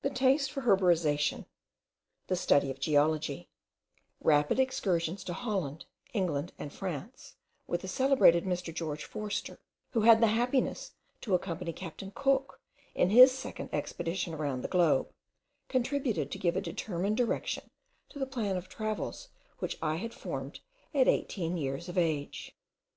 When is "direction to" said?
17.16-18.18